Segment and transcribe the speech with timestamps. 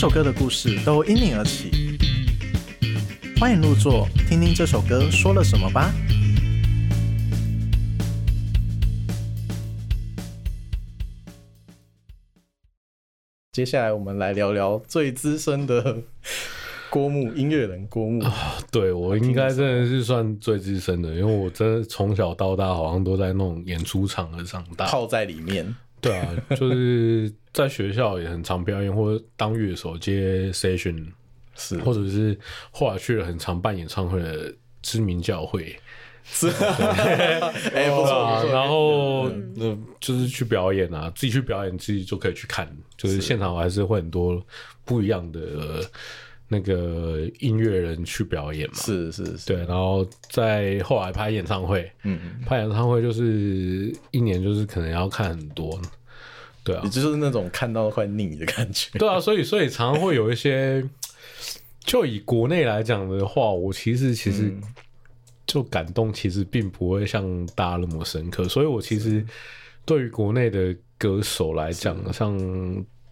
[0.00, 1.70] 首歌的故事都因你而起，
[3.38, 5.92] 欢迎入座，听听这首歌说了什么吧。
[13.52, 15.98] 接下来我们来聊聊最资深的
[16.88, 18.24] 郭牧音乐人郭木。
[18.70, 25.76] 对，我应该真的是算最资深的，因为我真的从小到大好像都在那种演出场合长大，泡在里面。
[26.00, 31.06] 对啊， 就是在学校也很常表演，或者当乐手接 session，
[31.54, 32.38] 是，或者是
[32.70, 35.78] 后来去了很常办演唱会的知名教会，
[36.24, 36.48] 是，
[37.74, 43.20] 哎，不错，然后那就是去表演啊，自己去表演自己就可以去看，就是。
[43.20, 44.42] 现场还是会很多
[44.84, 45.88] 不一样的
[46.52, 55.80] 那个音乐人去表演嘛，是是是，对，然后在后来拍演唱会，嗯，拍演唱会就是一年就是可能要看很多，
[56.64, 60.84] 对啊，也就是那种看到快腻的感觉，对啊，所以所以常常会有一些，
[61.84, 64.52] 就以国内来讲的话，我其实其实
[65.46, 69.24] 就感动其实并不会像大家那么深刻，所以我其实
[69.84, 72.36] 对于国内的歌手来讲，像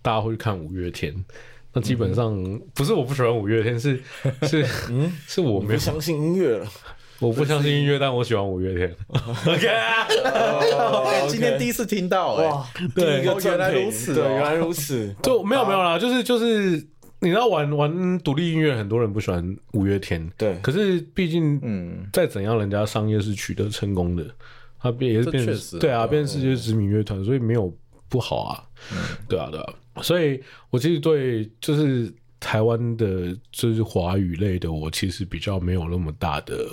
[0.02, 1.14] 大家会去看五月天。
[1.72, 4.00] 那基本上不是我不喜欢五月天，是
[4.42, 6.66] 是嗯，是我没有相信音乐了。
[7.20, 8.96] 我不相信音乐，但我喜欢五月天。
[9.44, 15.12] OK，今天第一次听到哇，对，原来如此，对，原来如此。
[15.24, 16.86] 就没有没有啦，就是就是，
[17.18, 20.56] 你知道玩玩独立音乐，很多人不喜欢五月天，对。
[20.62, 24.24] 可是毕竟，嗯，再怎样，人家商业是取得成功的，
[24.80, 27.74] 他变也是变成对啊，变成世界知名乐团，所以没有
[28.08, 28.64] 不好啊。
[29.28, 29.74] 对啊，对啊。
[30.02, 36.66] 所以，我其实对就是台湾的，就是华语类的，我其实比较没有那么大的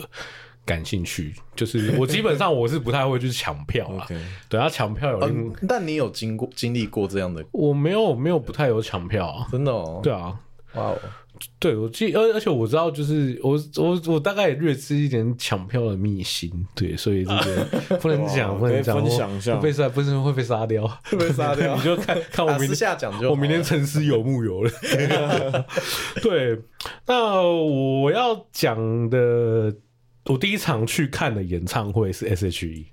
[0.63, 1.33] 感兴趣。
[1.55, 4.07] 就是我基本上我是不太会去抢票啊。
[4.47, 7.43] 对啊，抢票有、嗯，但你有经过经历过这样的？
[7.51, 9.47] 我没有，没有不太有抢票啊。
[9.51, 9.99] 真的哦。
[10.03, 10.39] 对啊。
[10.75, 10.99] 哇哦。
[11.59, 24.71] 对，我记，而而且我知道，就是我我我大概也略知一点抢票的秘辛，对，所以这个 不能讲，不能讲，分享一下，会被杀，不是会被杀掉， 会被杀掉， 你就看看我明天下讲就，我明天沉思有木有了。
[26.21, 26.59] 对，
[27.07, 29.73] 那我要讲的，
[30.25, 32.87] 我第一场去看的演唱会是 S.H.E。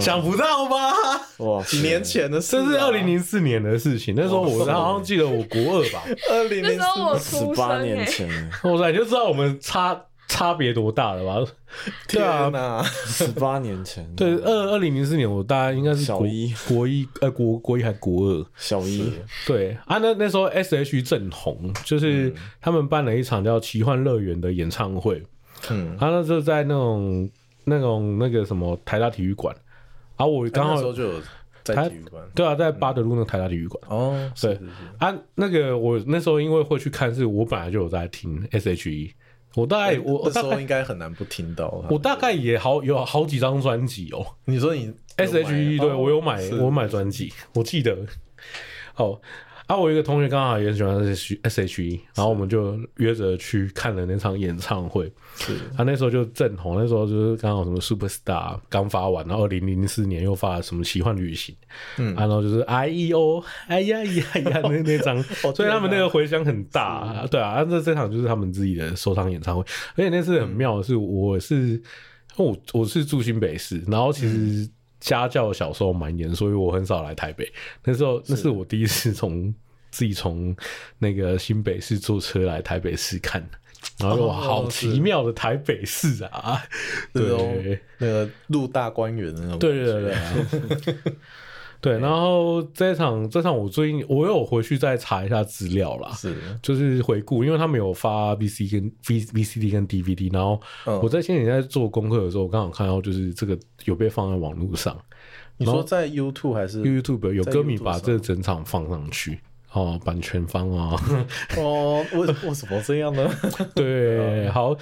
[0.00, 0.92] 想不到吧？
[1.38, 4.14] 哇，几年前的事，这是二零零四年的事情。
[4.16, 6.80] 那时候我好像记得我国二吧，二零零
[7.20, 8.28] 四十八年前，
[8.64, 11.52] 哇塞，你就知道我们差差别多大了吧？
[12.08, 19.12] 天哪，十八年前，对，二二零零四年我大概应该是小一、国一，呃，国国一还国二，小一。
[19.46, 19.76] 对。
[19.86, 25.22] 啊，那那时候 S.H.E 正红，就是他们办了一场叫《奇幻乐园》的演唱会。
[25.70, 27.30] 嗯，他那时候在那种
[27.64, 29.54] 那种那个什么台大体育馆。
[30.16, 31.20] 啊，我刚好那时候就有
[31.64, 33.82] 在体育馆，对啊，在八德路那台大体育馆。
[33.88, 34.58] 哦，对
[34.98, 39.12] 啊，那个我那时候因为会去看，是我本来就有在听 S.H.E，
[39.54, 44.26] 我大概我那时候应该很难不听到， 我大概也好有好几张专辑哦。
[44.44, 47.96] 你说你 S.H.E，对我有买，我买专辑，我记得。
[48.94, 49.20] 好。
[49.66, 55.10] 啊，我一个同学刚好也喜欢 S S H E，然后我们就约着去看了那场演唱会。
[55.36, 61.54] 是，他那时候就正红，那时候就是刚好什么 Super Star 刚发完，然后二零零四年又发了什么奇幻旅行，
[61.96, 69.62] 嗯，然后就是 I E O，哎呀呀呀， 那那张，所以他们那个回响很大，对啊，那这场就是他们自己的首场演唱会，
[69.94, 71.80] 而且那次很妙的是，我是
[72.36, 74.68] 我我是住新北市，然后其实
[75.02, 77.52] 家教小时候蛮严，所以我很少来台北。
[77.84, 79.52] 那时候那是我第一次从
[79.90, 80.56] 自己从
[80.98, 83.46] 那个新北市坐车来台北市看，
[83.98, 86.62] 然后哇，好奇妙的台北市啊！
[87.12, 89.58] 对，那个陆大观园那种。
[89.58, 90.14] 对对对
[90.76, 90.94] 对。
[91.82, 96.32] 对，然后这场这场我最近我有回去再查一下资料啦，是，
[96.62, 100.60] 就是回顾，因为他们有发 VC 跟 V VCD 跟 DVD，然后
[101.02, 104.96] 我在前几天在做功课的时候，我刚好看到就是这个有被放在网络上。
[105.56, 109.40] 你说在 YouTube 还是 YouTube 有歌迷把这整场放上去？
[109.72, 110.94] 哦，版权方啊！
[111.56, 113.28] 哦，为为什么这样呢？
[113.74, 114.76] 对，好，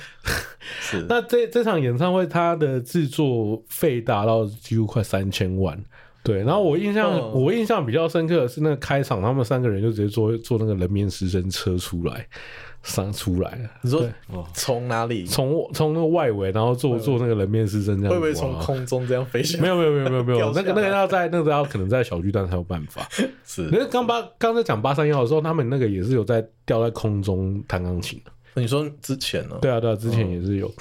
[0.80, 5.82] 是 那这这场演唱会，它的制作费达到几乎快三千万。
[6.22, 12.26] 对，然后我印象、嗯、我印象比较深刻的是那个开场，他们三个人就直接坐坐那个人面狮身车出来。
[12.82, 14.08] 上出来了，你说
[14.54, 15.26] 从哪里？
[15.26, 19.64] 从从那个外围，然后坐坐那个人面狮身这样，会不会从空中这样飞下来？
[19.64, 23.06] 没有没有没有没有没有，那个那个要在那个要可能在小巨蛋才有办法。
[23.44, 28.30] 是，那刚八刚才讲八三幺的时候，他们那个也是有在吊在空中弹钢琴的。
[28.54, 29.58] 你说之前呢？
[29.60, 30.72] 对啊对啊，之前也是有，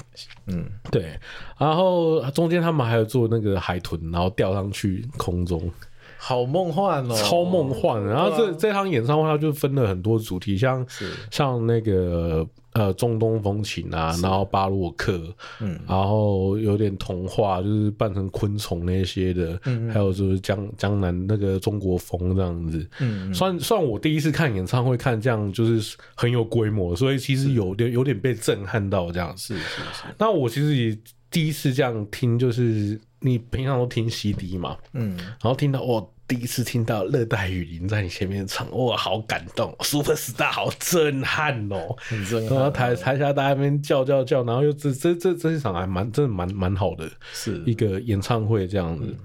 [0.46, 1.18] 嗯对。
[1.58, 5.70] 然后中间他们还有做那个海豚，然后吊上去空中。
[6.18, 8.04] 好梦幻哦，超梦幻。
[8.04, 10.86] 然后这、啊、这场演唱会它就分了很多主题，像
[11.30, 12.46] 像那个。
[12.72, 15.20] 呃，中东风情啊，然后巴洛克，
[15.60, 30.04] 嗯，然后有点童话，就是扮成昆虫那些的，嗯，还有就是江江南那个中国风这样子，嗯，算算我第一次看演唱会，看这样就是很有规模，所以其实有点有点被震撼到这样，是是是。
[30.16, 30.96] 那我其实也
[31.28, 36.08] 第一次这样听，就是你平常都听 CD 嘛，嗯，然后听到哦。
[36.30, 42.56] 第一次听到热带雨林在你前面唱，哇，好感动！Super Star 好震撼哦，很震撼。
[42.56, 49.16] 然后台台下大家那边叫叫叫，然后又这这这这一场还蛮真的蛮蛮好的，是一个演唱会这样子，嗯、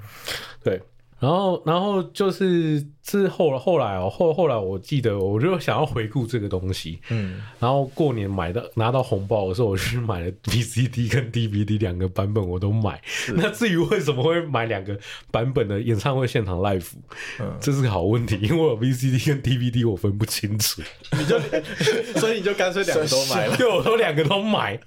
[0.63, 0.81] 对。
[1.19, 12.99] 然后，然后就是之后后来哦，后后来我记得，我就想要回顾这个东西，嗯，然后过年买的拿到红包的时候，我去买了 VCD 跟 DVD 两个版本，我都买。
[13.35, 14.97] 那至于为什么会买两个
[15.29, 16.93] 版本的演唱会现场 live，
[17.39, 20.81] 嗯，这是个好问题，因为我 VCD 跟 DVD 我分不清楚，
[21.11, 21.39] 你就
[22.19, 24.79] 所以你就干脆两个都买了， 对，我都两个都买，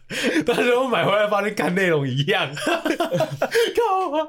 [0.44, 4.26] 但是我买回来发现看内容一样， 靠啊！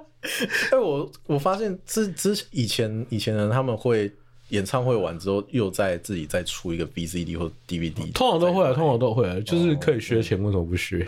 [0.69, 4.11] 哎，我我发现之之以前以前人他们会
[4.49, 11.05] 演唱会完之后又再自己再出一个 VCD 或 DVD，通常都会啊，通常都会啊，就是可以削钱，为什么不削？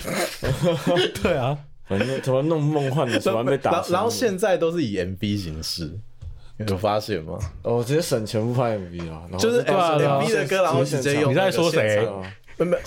[1.22, 1.58] 对啊，
[1.88, 3.84] 反正怎么弄梦幻的， 怎么被打。
[3.90, 5.92] 然后现在都是以 MV 形式，
[6.68, 7.38] 有发现吗？
[7.64, 11.32] 哦，直接省钱不拍 MV 啊，就是 MV 的歌，然后直接用。
[11.32, 12.08] 你在说谁？
[12.66, 12.78] 没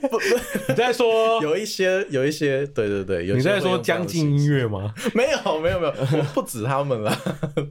[0.00, 0.18] 不不，
[0.68, 4.94] 你在说 有一些有一些，对对对，有你在说将近音乐吗？
[5.14, 7.16] 没有没有没有，我 不止他们了。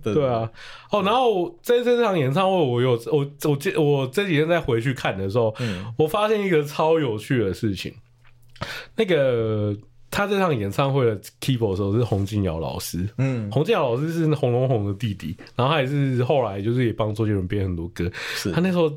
[0.03, 0.49] 对啊，
[0.91, 7.93] 哦，然后在这场演唱会，我有我我这我这几天再回去看的时候，嗯，我发现一个超有趣的事情。
[8.95, 9.75] 那个
[10.11, 18.91] 他这场演唱会的 keyboard 的时候是洪金尧老师，嗯，洪金尧老师是洪荣宏的弟弟，然后他也是后来就是也帮周杰伦编很多歌，是他那时候。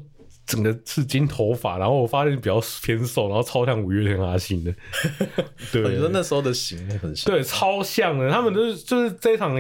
[0.52, 4.74] 整个是金头发，然后我发现比较偏瘦，然后超像五月天阿信的。
[5.72, 8.30] 对，我觉得那时候的型很像，对，超像的。
[8.30, 9.56] 他们都是就是这一场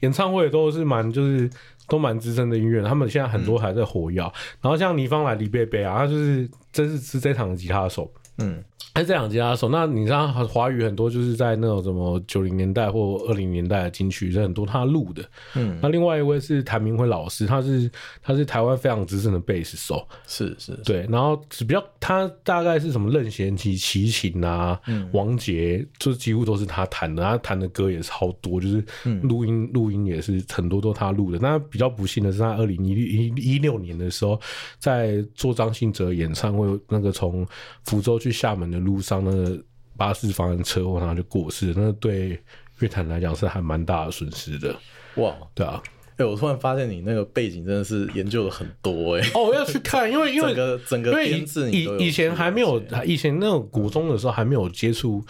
[0.00, 1.50] 演唱会都是蛮就是
[1.88, 4.22] 都蛮资深的音乐人，他们现在很多还在活跃。
[4.22, 4.32] 嗯、
[4.62, 8.08] 然后像倪芳来、李贝贝啊，他就是真是是这场的吉他手。
[8.38, 8.62] 嗯。
[8.92, 15.22] 哎，这两吉他手，那你知道华语很多就是在那种什么九零年代或二零年代的金曲，是很多他录的。
[15.54, 17.90] 嗯，那另外一位是谭明辉老师，他是
[18.22, 21.06] 他是台湾非常资深的贝斯手，是是，是，对。
[21.10, 28.82] 然后比较他大概是什么任贤齐、齐秦啊，嗯、王杰，就是几乎都是他弹的，他弹的歌也超多，就是
[29.20, 31.38] 录音录、嗯、音也是很多都他录的。
[31.38, 34.40] 那比较不幸的是，他二零一一六年的时候，
[34.78, 37.46] 在做张信哲演唱会，那个从
[37.84, 38.78] 福州去厦门的。
[38.78, 39.58] 路上那个
[39.96, 42.38] 巴士发生车祸，然后就过世，那对
[42.78, 44.76] 乐坛来讲是还蛮大的损失的。
[45.16, 49.30] 哇，对啊，哎、欸，我突然发现你那个背景真的是研究了很多哎、欸。
[49.34, 55.24] 哦，我要去看，因为因为整个整个编制，以以前还没有，以前那种古中的时候还没有接触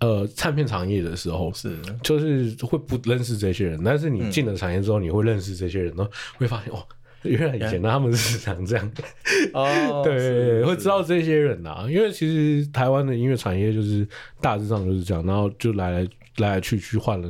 [0.00, 6.82] 呃唱片行业的时候，是就是会不认识这些人，但是你进了产业之后，你会认识这些人，然后会发现哦。
[7.22, 8.92] 原来以前他们是长这样
[9.52, 14.06] 哦，对，会知道这些人呐、啊，因为其实台湾的音乐产业就是
[14.40, 17.28] 大致上就是这样，然后就来来来来去去换了，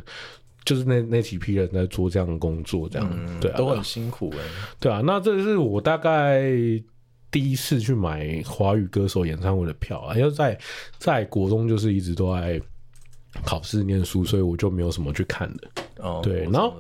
[0.62, 4.44] 就是那那几批人在做这样的工作，这样、嗯、对、啊，都很辛苦哎，
[4.78, 6.52] 对啊，那这是我大概
[7.30, 10.58] 第一次去买华语歌手演唱会的票啊，因为在
[10.98, 12.60] 在国中就是一直都在
[13.42, 16.74] 考试念书，所以我就没有什么去看的哦，对，然后。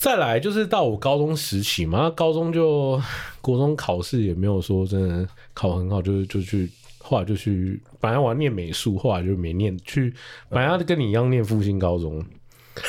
[0.00, 2.98] 再来就是到我高中时期嘛，那高中就
[3.42, 10.12] 国中考试也没有说真的考很好，就是就去后来就去，本来我要念美术，后来就没念，去
[10.48, 12.18] 本来要跟你一样念复兴高中，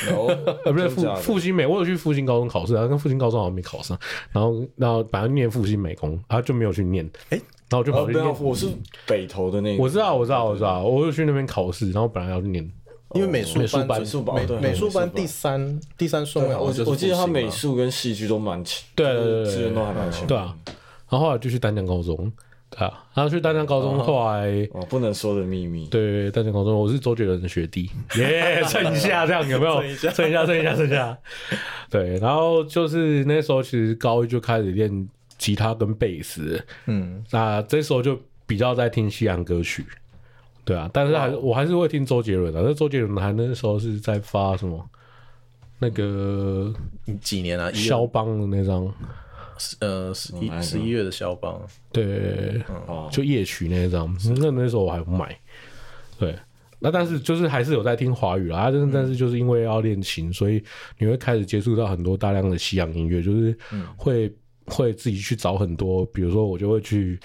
[0.09, 0.27] 哦，
[0.63, 3.99] 呃 不是复复兴美，我有去复兴高中考试，然后跟复兴高中好像没考上，
[4.31, 7.37] 然后然后本来念复兴美工，然后就没有去念，哎，
[7.69, 8.67] 然后就跑去念，我是
[9.05, 12.71] 北投的那个，我知道我知道我知道，我有去那边考试，然后本来要去念。
[13.13, 20.55] 因为美术班，美术班，美术班第三第三顺位，我我记得他美术跟戏剧都蛮强，对对对对，资源都还蛮强，对啊。
[21.09, 22.31] 然后后来就去丹江高中，
[22.69, 29.81] 对啊，然后去丹江高中，后来哦不能说的秘密，对丹江高中，我是周杰伦的学弟，耶， 蹭一下这样有没有？
[29.81, 31.17] 蹭一下，蹭一下，蹭一下，
[31.89, 32.17] 对。
[32.19, 39.85] 然后就是那时候其实高一就开始练吉他跟贝斯，嗯，那这时候就比较在听西洋歌曲。
[40.63, 42.61] 对啊，但是还是我还是会听周杰伦的。
[42.61, 44.89] 那周杰伦还那时候是在发什么？
[45.83, 46.71] 那个
[47.19, 47.71] 几年啊？
[47.71, 48.87] 肖邦的那张，
[49.79, 51.59] 呃，十一十一月的肖邦，
[51.91, 52.61] 对，
[53.09, 54.15] 就夜曲那张。
[54.39, 55.35] 那那时候我还不买。
[56.19, 56.37] 对，
[56.77, 60.63] 那但是就是还是有在听华语啦，但是但是就是因为要练琴，所以
[60.99, 63.57] 你会开始接触到很多大量的西洋音乐，就是
[63.97, 64.31] 会
[64.65, 67.19] 会自己去找很多，比如说我就会去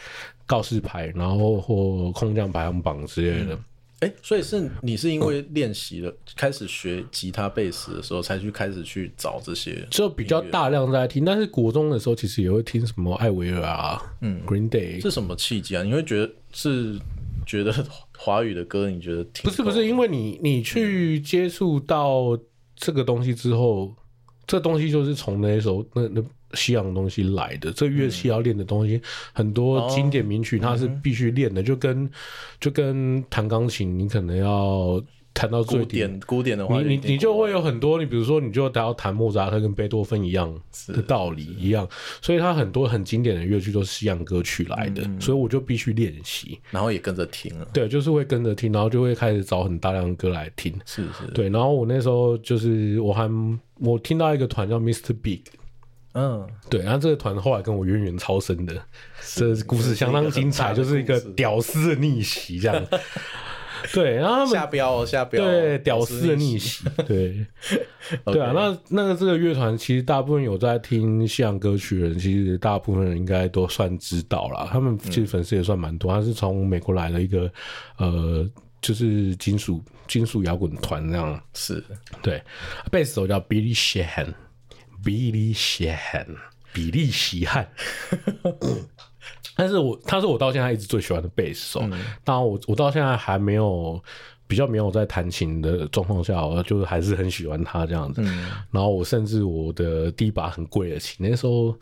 [0.47, 3.59] 告示牌，然后或空降排行榜之类的。
[4.01, 11.25] 哎、欸，所以是你是因为练习了，开始学吉他、贝斯的时候，才去开始去找这些，就比较大量在听。
[11.25, 15.83] 但是国中的时候，其实也会听什么艾薇儿啊，嗯，Green Day 是什么契机啊？
[15.83, 17.01] 你会觉得是
[17.47, 17.73] 觉得
[18.19, 19.87] 华语的歌，你觉得挺不是不是？
[19.87, 22.39] 因为你你去接触到
[22.75, 23.97] 这个东西之后，嗯、
[24.47, 26.23] 这东西就是从那首那那。
[26.55, 32.09] 西洋东西来的，这乐器要练的东西、嗯、很多，经典名曲它是必须练的，哦、就跟
[32.61, 35.03] 就跟弹钢琴，你可能要
[35.37, 40.53] 弹到最古典古典的话，你你你就会有很多，你比如说，你就要弹莫扎特跟贝多芬一样
[40.89, 41.87] 的道理一样，
[42.23, 53.31] 所以他很多很经典的乐曲都是西洋歌曲来的，嗯、所以我就必须练习，然后也跟着听了，对，就是会跟着听，然后就会开始找很大量的歌来听，是是，对，然后我那时候就是我还
[53.81, 55.15] 我听到一个团叫 Mr.
[55.21, 55.43] Big。
[56.19, 58.75] 嗯，对，然后这个团后来跟我渊源超深的，
[59.35, 62.87] 这故事相当精彩，就是一个屌丝的逆袭这样。
[63.93, 67.47] 对，然后他们下标下标，对，屌丝的逆袭，对，
[68.27, 74.69] 对啊，那那个这个乐团其实大部分有在听西洋歌曲的人，其实大部分人应该都算知道啦。
[74.71, 77.51] 他们其实粉丝也算蛮多，他是从美国来的一个
[77.99, 78.49] 呃，
[78.81, 81.41] 就是金属金属摇滚团那样。
[81.55, 81.85] 是，
[82.23, 82.43] 对，
[82.91, 84.33] 贝斯手叫 Billy Sheehan。
[85.05, 86.27] 比利西汉，
[86.73, 87.69] 比利希汉，
[89.57, 91.81] 但是我他是我到现在一直最喜欢的贝斯手。
[91.85, 91.93] 嗯、
[92.25, 94.03] 当然我我到现在还没有
[94.47, 98.21] 比较没有在弹琴的状况下，我就还是很喜欢他这样子。
[98.25, 101.75] 嗯、然后我甚至我的第一把很贵的琴，那时候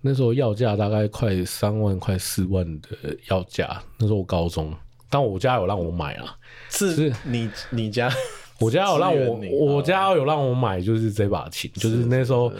[0.00, 2.88] 那时候要价大概快三万快四万的
[3.28, 3.82] 要价。
[3.98, 4.74] 那时候我高中，
[5.08, 6.36] 但我家有让我买啊，
[6.68, 8.10] 是，是你你家。
[8.60, 9.40] 我家有让我，
[9.76, 12.52] 我家有让我买，就是这把琴，就是那时候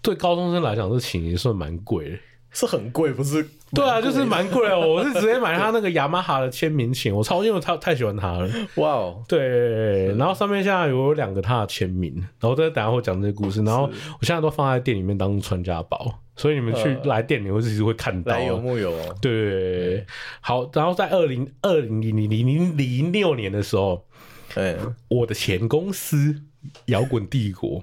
[0.00, 2.18] 对高中生来讲，这琴也算蛮贵的，
[2.54, 3.46] 是很贵，不是？
[3.74, 4.80] 对啊，就是蛮贵哦。
[4.88, 8.48] 我是直接买他那个雅马哈的签名琴，我超因为他太喜欢他了。
[8.76, 13.62] 哇哦，对，然后上面现在有两个他的签名，然后再等下会讲这个故事。
[13.62, 18.38] 然后我现在都放在店里面当传家宝，所以你们去来店里，会自己会看到。
[18.40, 19.16] 有木有哦？
[19.20, 20.06] 对，
[20.40, 20.70] 好。
[20.72, 24.06] 然后在二零二零零零零零六年的时候。
[24.54, 24.76] 对，
[25.08, 26.42] 我的前公司
[26.84, 27.82] 摇滚帝国，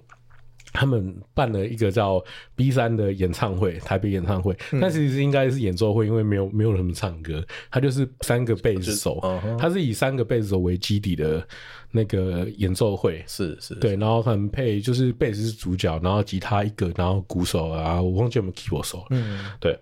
[0.74, 2.24] 他们办了一个叫
[2.56, 4.56] B 三的演唱会，台北演唱会。
[4.72, 9.20] 嗯、但其实应该是演奏会，因为没有没有什么唱歌，他就是三个贝斯手，
[9.60, 11.46] 他是以三个贝斯手为基底的
[11.92, 13.24] 那个演奏会。
[13.28, 19.06] 是是，对，然后很配，就是贝斯是主角，然后吉他一个，然后鼓手啊，我忘记有没有 keyboard 手。
[19.10, 19.78] 嗯，对，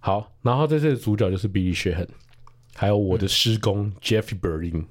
[0.00, 2.08] 好，然后这次的主角就是 Billy Sheehan，
[2.74, 4.84] 还有我的师公 Jeffrey Berlin。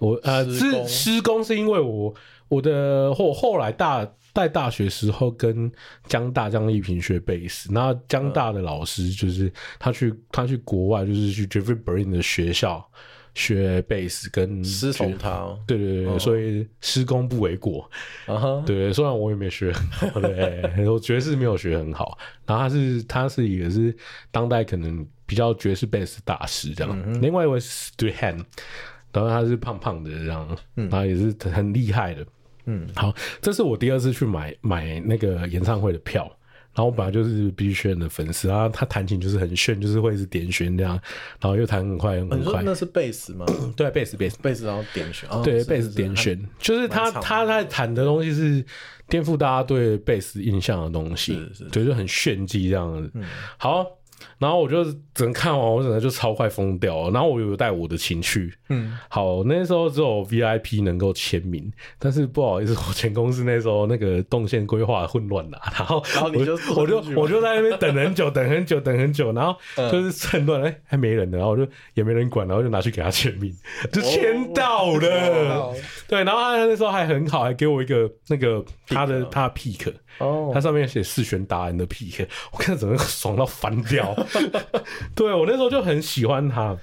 [0.00, 2.12] 我呃，是施工是因为我
[2.48, 4.04] 我的后后来大
[4.34, 5.70] 在大学时候跟
[6.06, 12.88] 江大江丽萍学贝斯，然后江大的老师就是他去他去国外就是去 Jeffrey Berlin 的学校
[13.34, 17.88] 学贝斯，跟师从他、哦，对对对，所以施工不为过，
[18.26, 23.94] 啊哈，对，虽然我也没学很好， 对，我爵士没有学很好，然后他是他是也是
[24.30, 28.44] 当代可能比较爵士贝斯大师这样，嗯、另外一位是 Strahan
[29.12, 32.26] 然后他是胖胖的这样，然后也是很厉害的。
[32.66, 36.30] 嗯，好，这是我第二次去买买那个演唱会的票。
[36.72, 40.92] 然后我本来就是 Billy Sheehan 的粉丝，然后他弹琴就是很炫，就是会是点弦这样，
[41.40, 42.38] 然后又弹很快很快。
[42.38, 43.44] 你说那是贝斯吗？
[43.74, 45.28] 对，贝斯贝斯贝斯，然后点弦。
[45.42, 48.64] 对，贝斯点弦，就是他他在弹的东西是
[49.08, 53.10] 颠覆大家对贝斯印象的东西，对，就很炫技这样子。
[53.58, 53.84] 好。
[54.38, 54.84] 然后我就
[55.14, 57.10] 整个看完，我整个就超快疯掉了。
[57.10, 69.58] 然后我有带我的情去，嗯，好，那时候只有 VIP 能够签名，但是不好意思，我前公司那时候那个动线规划混乱了，然后然后你就我就我就在那边等很久，等很久，等很久，然后
[69.90, 73.54] 就是趁乱，哎，还没人呢，然后我就也没人管，然后就拿去给他签名，
[73.92, 75.74] 就签到了，
[76.08, 79.92] 对，然后他那时候还很好，还给我一个那个他的他的 pick。
[80.18, 84.14] 哦，它上面写四弦达人的 PK，我看整个爽到翻掉。
[85.14, 86.76] 对，我那时候就很喜欢他。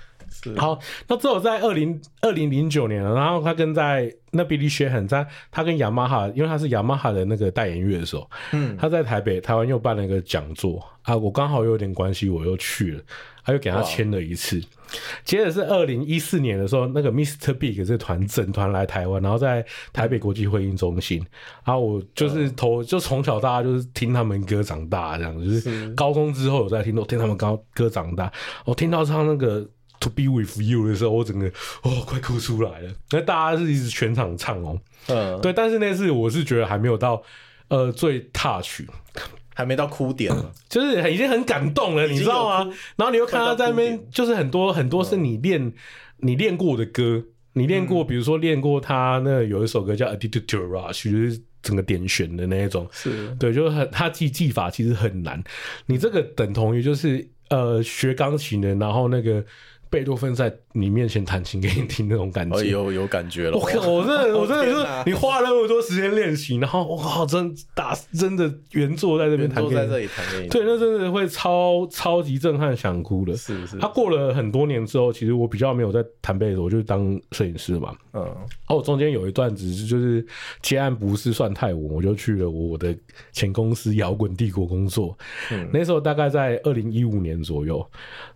[0.44, 13.02] 是好，那之后在二零二零零九年，然后他跟在那 Billy Sheehan 在他跟雅马哈，因为他是雅马哈的那个代言乐手，嗯，他在台北台湾又办了一个讲座啊，我刚好又有点关系，我又去了，
[13.44, 14.62] 他又给他签了一次。
[15.26, 17.54] 接着是二零一四年的时候，那个 Mr.
[17.54, 21.26] Big 这团整团来台湾，然后在台北国际会议中心，
[21.66, 28.32] 然后我就是头就从小大家就是听他们歌长大，这样就是高中之后有在听，都听他们歌歌长大，
[28.66, 29.68] 我听到唱那个。
[30.08, 31.48] To Be With You 的时候，我整个
[31.84, 32.92] 哦快哭出来了。
[33.12, 35.52] 那大家是一直全场唱哦，嗯，对。
[35.52, 37.22] 但是那次我是觉得还没有到
[37.68, 38.82] 呃最 touch，
[39.54, 42.74] 还没到哭点了， 就是已经很感动了，你知道吗？
[42.96, 45.74] 然后你又看他在那边，就是很多很多是你练
[46.18, 47.24] 你练过的歌，
[47.54, 55.44] 你练过，比如说练过他那有一首歌叫 Addicted to Rush，就是整个点选的那一种，是对，就是很他记技法其实很难。
[55.88, 59.44] 你这个等同于就是呃学钢琴的，然后那个。
[59.90, 63.58] 贝多芬在你面前弹琴给你听那种感觉，有有感觉了。
[63.58, 70.50] 我靠，我真的， 我真的是你花了那么多时间练习，然后哇，真打真的原作在这边弹，在这里弹给你。
[70.50, 73.36] 对，那真的会超超级震撼，想哭了。
[73.36, 73.78] 是是。
[73.80, 77.96] 他过了很多年之后，其实我比较没有在弹贝多，我就当摄影师嘛。
[78.14, 78.24] 嗯。
[78.24, 80.26] 然后我中间有一段只是就是
[80.62, 82.96] 接案不是算太稳，我就去了我的
[83.32, 85.18] 前公司摇滚帝国工作。
[85.52, 85.68] 嗯。
[85.74, 87.86] 那时候大概在二零一五年左右。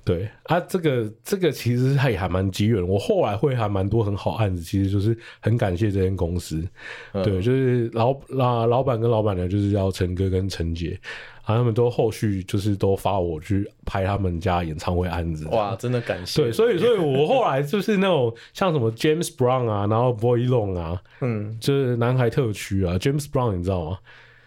[0.04, 2.86] 对啊，这个这个其实他也还蛮机缘。
[2.86, 6.68] 我后来会还蛮多很好案子，其实就是很感谢这间公司。
[7.14, 11.00] 嗯、对，就是老老老板跟老板娘，就是叫陈哥跟陈姐，
[11.44, 15.48] 啊，他们都后续就是都发我去拍他们家演唱会案子。
[15.50, 16.42] 哇，真的感谢。
[16.42, 24.00] 对，所以所以我后来就是那种像什么 James Brown 啊，然后 Boy Long 啊，嗯，就是南海特区啊，James Brown 你知道吗？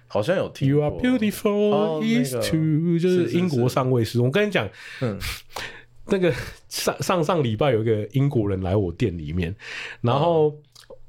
[0.07, 0.69] 好像有听。
[0.69, 4.21] You are beautiful is true，就是英国上尉斯。
[4.21, 4.69] 我跟你讲，
[5.01, 5.19] 嗯，
[6.07, 6.33] 那个
[6.69, 9.55] 上上上礼拜有一个英国人来我店里面，
[10.01, 10.55] 然后。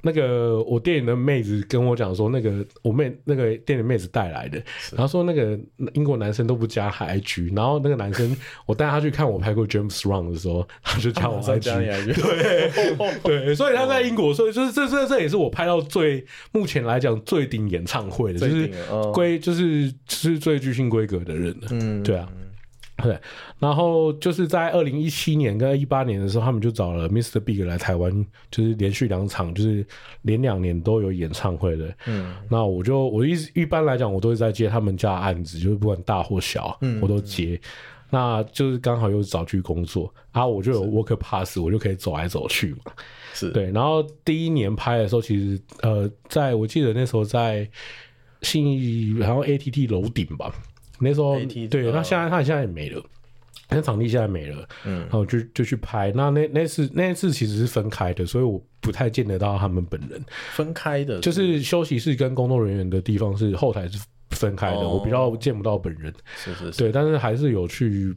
[0.05, 5.59] 那个我店里的妹子跟我讲说，那个我妹那个店里妹子带来的，然后说那个
[5.93, 12.71] 英国男生都不加 IG，然后那个男生我带他去看我拍过 James Brown 的时候，他就加我 IG， 对。
[13.23, 18.69] 对，所以他在英国，所以就是这这这也是我拍到最目前来讲最顶演唱会的，就是
[19.13, 22.29] 规就是是最巨星规格的人了，嗯，对啊。
[23.03, 23.19] 对，
[23.59, 27.41] 然后就是在二零一七年跟一八年的时候，他们就找了 Mr.
[27.41, 29.85] Big 来台湾，就是连续两场，就是
[30.21, 31.93] 连两年都有演唱会的。
[32.05, 37.59] 嗯，那我就我一一般来讲，我都会在接他们家的案子，就是不管大或小，嗯，我都接。
[38.09, 42.93] 那就是刚好又找去工作啊，我就有 Work Pass，我就可以走来走去嘛。
[43.33, 47.69] 是对，然后第一年拍的时候，其实呃，在我记得那时候在
[48.41, 50.53] 信义，然后 ATT 楼顶吧。
[50.99, 53.03] 那时候对，那现在他现在也没了，
[53.69, 56.11] 那场地现在没了，嗯，然后就就去拍。
[56.15, 60.23] 那那那次那次其实是分开的，所以我不太见得到他们本人。
[60.53, 63.99] 分开的，就是休息室跟工作人员的地方是后台是
[64.31, 66.13] 分开的，我比较见不到本人。
[66.35, 68.15] 是是是，对，但是还是有去，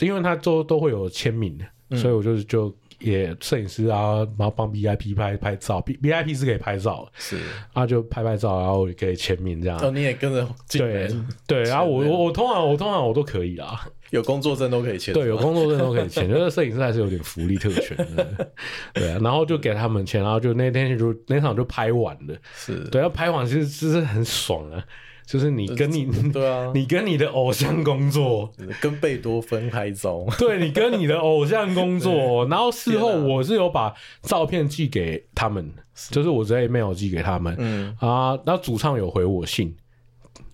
[0.00, 1.58] 因为他都都会有签名，
[1.90, 2.76] 所以我就就。
[2.98, 7.38] 也摄影师啊，然后帮 VIP 拍拍照，VIP 是可以拍照，是，
[7.72, 9.78] 啊就拍拍照，然后也可以签名这样。
[9.80, 11.08] 哦，你也跟着进对
[11.46, 18.50] 对，然后我我我通常我通常我都可以啦，有工作证都可以签，对，有工作证都可以签，就是摄影师还是有点福利特权的，
[18.94, 22.78] 对啊，然后就给他们签，然后就那天就那场就拍完了，是。
[22.90, 24.82] 对，要拍完其实其实很爽啊。
[25.26, 28.48] 就是你跟你对啊， 你跟你的偶像工作，
[28.80, 35.68] 跟贝多芬拍照， 对，你跟你的偶像工作， 然后事后我是有把照片寄给他们，
[36.10, 37.96] 就是我直接 email 寄给他们，嗯。
[37.98, 39.74] 啊，那主唱有回我信，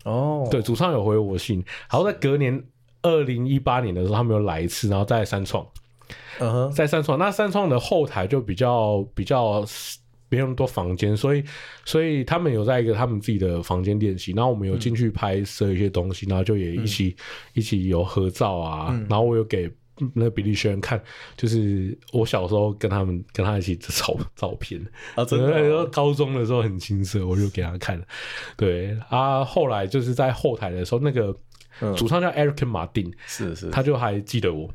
[0.04, 2.64] 哦，对，主唱有回我信，然后在隔年
[3.02, 5.66] 二零一八年的时候，他们又来一次，然后在三创，
[6.38, 9.62] 嗯哼，在三创，那三创的后台就比较比较。
[10.32, 11.44] 没有那么多房间，所以
[11.84, 19.70] 所以他们有在一个他们自己的房间练习，然后我们有进去拍摄一些东西，然后就也一起、嗯、一起有合照啊，嗯、然后我有给
[20.14, 20.98] 那个比利轩人看，
[21.36, 24.80] 就是我小时候跟他们跟他一起照照片。
[25.14, 28.02] 啊，真的、哦，高中的时候很青涩，我就给他看，
[28.56, 31.36] 对啊，后来就是在后台的时候，那个
[31.94, 34.70] 主唱叫 Eric Martin，是是，他就还记得我。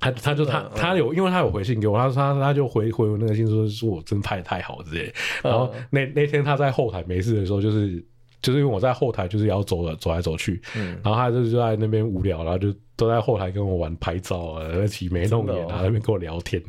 [0.00, 5.12] 他他就他他有，因为他有回信给我，他说他他就回回我那个信说，说我真拍的太好之类。
[5.42, 8.02] 然后那那天他在后台没事的时候，就是
[8.40, 16.62] 就是因为我在后台就是要走了走来走去，嗯，然后他就就在那边无聊，然后就都在后台跟我玩拍照啊，挤眉弄眼啊，那边跟我聊天。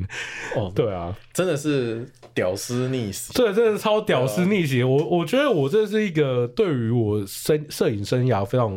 [0.54, 4.82] 哦， 对啊，真的是屌丝逆袭，对，真的是超屌丝逆袭。
[4.82, 8.70] 我我觉得我这是一个对于我生摄影生涯非常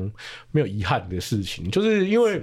[0.51, 2.41] 没有遗憾的事情，就是因为。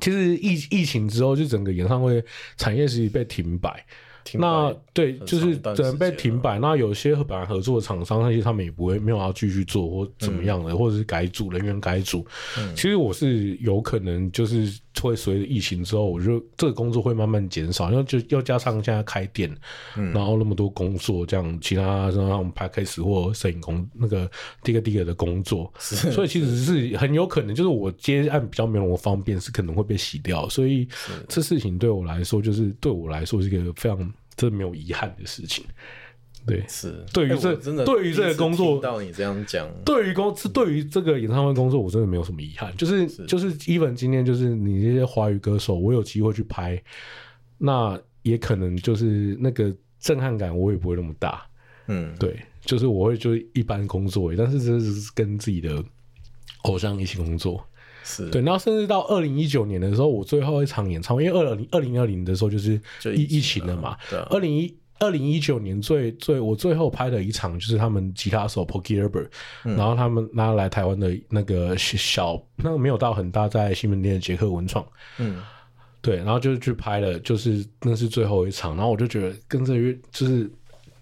[0.00, 2.22] 其实疫疫情之后，就整个演唱会
[2.56, 3.84] 产业其实被停摆。
[4.22, 6.58] 停那对，就是整个被停摆。
[6.58, 12.24] 那有些本来合作的厂商，那些他们也不会没有要继续做或怎么样的，嗯、或者是改组人员改组。
[12.58, 19.54] 嗯、其实我是有可能就是会随着疫情之后，我就这个工作会慢慢减少，因为就又加上现在开店，
[19.96, 24.28] 嗯，然后那么多工作，这样其他像我们拍 case 或摄影工那个
[24.62, 30.88] digger digger 的工作，所以其实是很有可能就是我接案比较没有那么方便，是可能会被洗掉，所以
[31.28, 33.98] 这事情对我来说，就是对我来说是一个非常
[34.36, 35.64] 真的没有遗憾的事情。
[36.46, 42.74] 对，是对于这真的对于这个工作，到你这样讲，对于工是对于这个演唱会工作，我真的没有什么遗憾。
[42.76, 46.82] 就是就是 even 今天就是你这些华语歌手，我有机会去拍，
[47.58, 51.46] 那也可能就是那个震撼感，我也不会那么大。
[51.86, 55.84] 嗯，对，就是我会就一般工作，但是这是跟自己的
[56.62, 57.64] 偶像一起工作。
[58.02, 62.80] 是对，然后甚至到二零一九年的时候，我最后一场演唱会，因为二零二零二零的时候就是
[63.14, 64.74] 疫疫情了嘛，对，二零一。
[65.00, 69.28] 二零一九年最最我最后拍的一场就是他们吉他手 Porky Herbert，
[69.62, 74.86] 然后他们拉来台湾的那个小那个没有到很大，在西门町的杰克文创，
[75.16, 75.42] 嗯，
[76.02, 80.50] 对，然后就是去拍了，就是那是最后一场，然后我就觉得跟这乐就是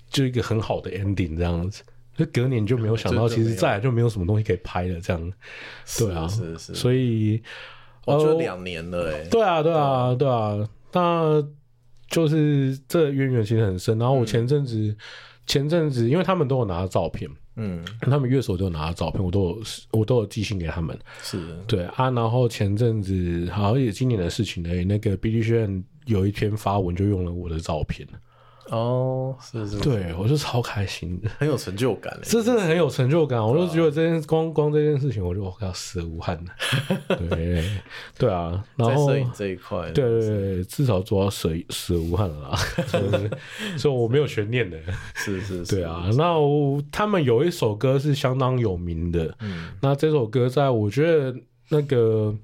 [0.09, 1.83] 就一个很好的 ending 这样子，
[2.17, 5.33] 就隔年就没有想到，其实再来就没有什么东西可以拍了这样，
[5.99, 7.43] 对啊，是是，所以
[8.05, 9.61] 我觉得两年了哎，对啊。
[9.61, 11.45] 对啊对啊，那。
[12.09, 14.97] 就是这渊源其实很深，然后我前阵子、嗯、
[15.47, 21.57] 前阵子，因为他们都有拿到照片，嗯，他们乐手都有拿到照片，我都有我都有寄信给他们，是。
[21.67, 28.07] 对啊，然后前阵子好像也今年的事情呢，那个 Billy Sheehan 有一篇发文就用了我的照片。
[28.71, 33.45] 哦，是是，对我就超开心的，很有成就感，这真的很有成就感。
[33.45, 36.51] 我就觉得这件光光这件事情，我就要死而无憾了。
[37.29, 37.65] 对
[38.19, 42.57] 对啊，然后摄影这一块，对对对，至少做到死死而无憾了啦。
[43.79, 44.79] 所以我没有悬念的，
[45.15, 46.11] 是是，对啊。
[46.17, 46.35] 那
[46.93, 51.35] 他们有一首歌是相当有名的，嗯，那这首歌在我觉得
[51.69, 52.35] 那个。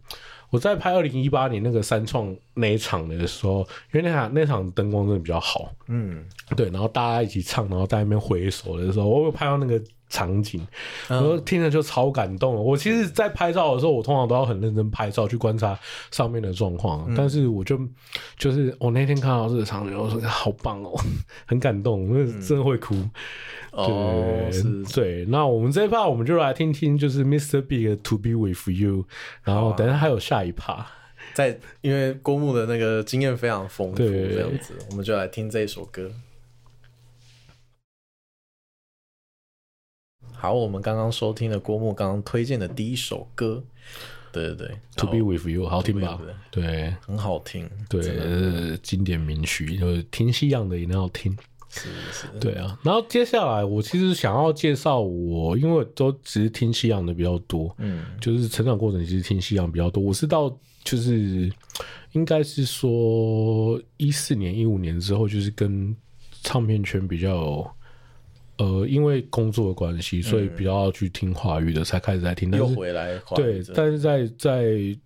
[0.54, 6.24] 我在拍二零一八年那个三创那一场的时候，因为那场那场灯光真的比较好，嗯，
[6.56, 10.64] 对，然后大家一起唱，然后在那边挥手的时候，我有拍到那个场景，
[11.08, 12.60] 然后听着就超感动了。
[12.60, 15.78] 我其实，在拍照的时候，我通常都要很认真拍照去观察
[16.10, 17.78] 上面的状况，嗯、但是我就
[18.36, 20.92] 就是我那天看到这个场景，我说好棒哦，
[21.46, 22.94] 很感动，我真的会哭。
[23.72, 25.24] 对，哦、是对。
[25.24, 27.60] 那我们这一趴我们就来听听，就是 Mr.
[27.60, 29.06] Big To Be With You，
[29.42, 30.86] 然后等下还有下一趴，
[31.32, 36.08] 在因为郭牧的那个经验非常丰富，这样子，我们就来听这一首歌。
[40.36, 43.62] 好，我们刚刚收听了郭牧刚刚推荐的第一首歌，
[44.30, 46.20] 对对对，To Be With You，好听吧？
[46.50, 51.34] 对，很好听，对，是经典名曲，就是听西洋的一定要听。
[51.70, 52.78] 是是，对啊。
[52.82, 60.02] 然后接下来我其实想要介绍我，因为都只是听西洋的比较多，嗯，就是成长过程其实听西洋比较多。
[60.02, 61.50] 我是到就是
[62.12, 65.96] 应该是说一四年、一五年之后，就是跟
[66.42, 67.74] 唱片圈比较。
[68.56, 72.48] 呃，因为工作的关系，所以比较要去听华语的，才开始在听。
[72.52, 74.96] 又回来，对，但是在在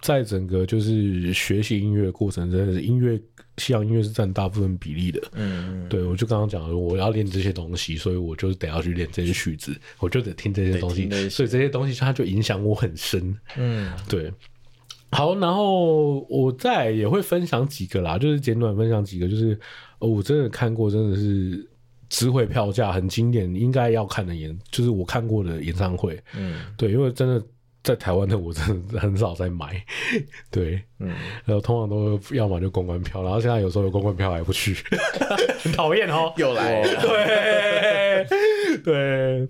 [0.00, 3.20] 在整个就是学习音乐的过程，真的是音乐
[3.58, 5.20] 西洋音乐是占大部分比例的。
[5.34, 13.36] 嗯，对，我就刚刚讲了，我要练这些东西，所以我就得要去练这些曲子，我就得听这些东西，所以这些东西它就影响我很深。
[13.58, 14.32] 嗯，对。
[15.10, 19.60] 好，然后我再也会分享几个啦，就是简短分享几个，就是
[19.98, 21.68] 我真的看过，真的是。
[22.12, 26.22] 值回票价很经典，应该要看的演，就是我看过的演唱会。
[26.36, 27.42] 嗯，对，因为真的
[27.82, 29.82] 在台湾的我真的很少在买。
[30.52, 31.08] 对，嗯，
[31.46, 34.76] 然后通常都要么就公关票，然后现在有时候有公关票还不去，
[35.60, 36.30] 很 讨厌哦。
[36.36, 39.48] 又来了，对对。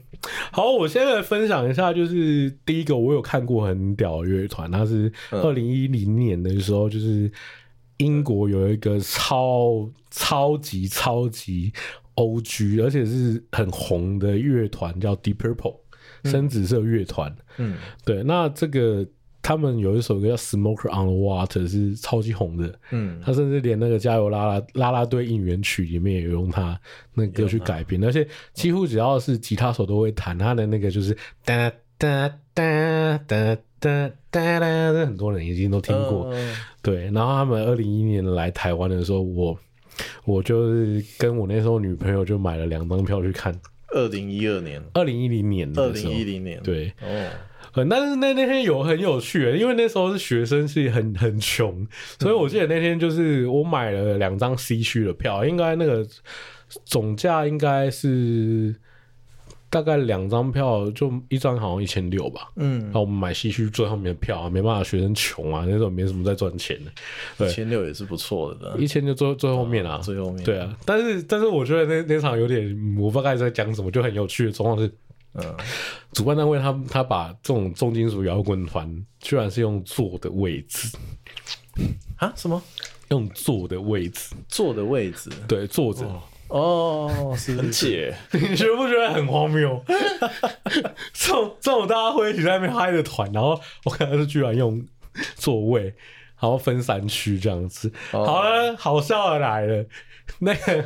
[0.52, 7.28] 好，我现在分享一下，就是第一个我有看过很屌的乐团，它是二零一零年的时候，就是
[7.96, 11.72] 英国有一个超超级超级。
[12.14, 12.80] O.G.
[12.80, 15.76] 而且是很红的乐团，叫 Deep Purple，
[16.24, 17.34] 深紫色乐团。
[17.56, 18.22] 嗯，对。
[18.22, 19.06] 那这个
[19.40, 22.78] 他们有一首歌叫《Smoker on the Water》，是超级红的。
[22.90, 26.78] 嗯，他甚至连那个加油拉拉拉拉队应援曲里面也有用他
[27.14, 36.32] 那个歌去改编，而且几乎只要是吉他手都会弹他的那个，就是哒哒哒哒哒哒哒，很多人已经都听过。
[36.82, 39.58] 对，然后他们二零一一年来台湾的时候，我。
[40.24, 43.54] 我就是跟我那时候女朋友就买了两张票去看。
[43.94, 47.28] 二零一二年，二零一零年，二零一零年，对，哦，
[47.74, 51.86] 但是那那天有很有趣，因为那时候是学生，是很很穷，
[52.18, 56.06] 所以我记得那天就是我买了两张 C 区的票，应该那个
[56.86, 58.74] 总价应该是
[59.72, 62.52] 大概两张票，就一张好像一千六吧。
[62.56, 66.92] 嗯，然后我们买西区最后面的票啊，没办法，学生穷啊，那时候没什么在赚钱的。
[67.48, 70.44] 一千六也是不错的，一千就最最后面啊，最后面。
[70.44, 72.62] 对啊，但是但是我觉得那那场有点，
[72.98, 74.94] 我不知道该在讲什么，就很有趣的状况是，
[75.36, 75.56] 嗯，
[76.12, 80.94] 主办单位他他把这种重金属摇滚团，居然是用坐的位置
[82.18, 82.30] 啊？
[82.36, 82.62] 什么？
[83.08, 84.34] 用坐的位置？
[84.48, 85.30] 坐的位置？
[85.48, 86.04] 对，坐着。
[86.04, 86.22] 哦，
[87.36, 89.82] 是很解， 你觉不觉得很荒谬？
[91.12, 94.84] 这种这种大家会一起在那边嗨的团，然后我看到是居然用
[95.34, 95.94] 座位，然
[96.40, 97.92] 后分三区这样子。
[98.12, 98.26] Oh.
[98.26, 99.86] 好了，好笑的来了，
[100.40, 100.84] 那个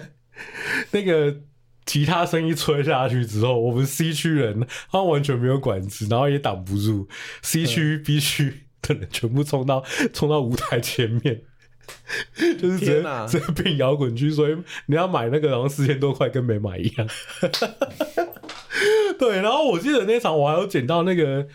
[0.93, 1.37] 那个
[1.85, 7.09] 吉他声一吹下去之后，我们 C 区人他完全没有管制，然后也挡不住
[7.43, 11.43] C 区、B 区的人全部冲到冲到舞台前面。
[12.57, 17.09] 就是直接直接变摇滚区，所以你要买那个，然后四千多块跟没买一样。
[19.19, 21.47] 对，然后我记得那场我还有捡到那个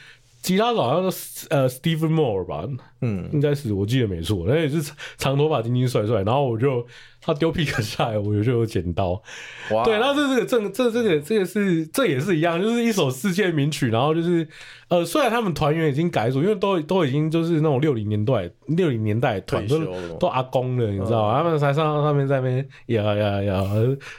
[0.42, 2.68] 吉他手，好像是呃 Stephen Moore 吧，
[3.02, 6.86] 嗯，应该是我记得没错，那也是长头发、精精帅帅，然后我就。
[7.23, 9.21] 他丢皮克下来，我就有剪刀。
[9.69, 9.84] 哇！
[9.84, 13.89] 对，那这这个这这这个这个是这也是一样，就是一首世界名曲。
[13.89, 14.47] 然后就是
[14.88, 19.79] 呃，虽然他们团员已经改组，因为都都已经就是那种六零年代六零年代团都
[20.17, 21.34] 都阿公了，你知道吗？
[21.34, 23.63] 嗯、他们才上上面在那边呀呀呀，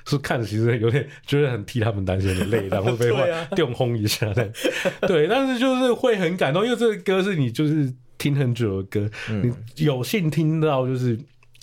[0.07, 3.11] 是看着其实有点觉得很替他们担心很累，然后被
[3.57, 4.49] 电轰一下的。
[5.09, 11.19] 对，但是就是会很感动，因为这个歌是你就是听很久的歌，嗯、你有幸听到就是。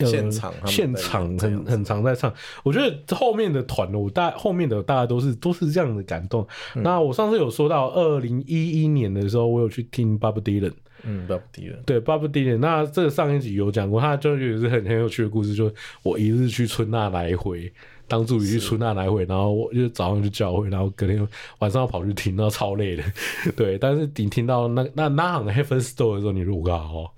[0.06, 2.34] 现场，现场很很常在唱。
[2.64, 6.48] 我觉得后面的团，我大后面的大家都是都是这样的感动。
[6.76, 10.74] 嗯、那我上次有说到，二零一一年的时候，我有去听 Bob Dylan。
[11.04, 11.82] 嗯，Bob Dylan。
[11.86, 12.58] 对，Bob Dylan。
[12.58, 15.54] 那这个上一集有讲过，他就也是很很有趣的故事。
[15.54, 17.72] 就是我一日去春呐来回，
[18.08, 21.26] 当助理去春呐来回，然后我就早上去教会，然后隔天
[21.60, 23.04] 晚上要跑去听，然后超累的。
[23.56, 27.14] 对，但是你听到那那那行 Heaven Store 的时候，你如果刚好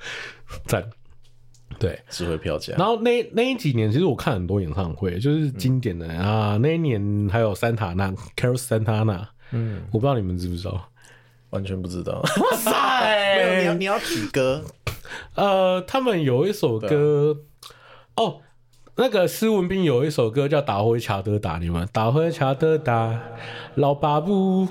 [0.68, 0.88] 赞。
[1.82, 2.76] 对，指挥票价。
[2.78, 6.58] 然后那那几年，其实我看很多演唱会，就是经典的、嗯、啊。
[6.62, 9.26] 那一年还有桑塔纳，Carlos Santana。
[9.50, 10.90] 嗯，我不知道你们知不知道，
[11.50, 12.22] 完全不知道。
[12.22, 12.72] 哇塞！
[13.36, 14.64] 没有，你要你要举歌。
[15.34, 17.36] 呃，他们有一首歌，
[18.14, 18.42] 啊、哦，
[18.98, 23.20] 那个施文斌有一首歌叫《打回卡德达》，你们打回卡德达，
[23.76, 24.68] 老八不，